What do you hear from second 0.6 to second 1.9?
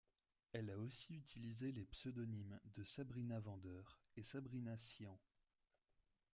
a aussi utilisé les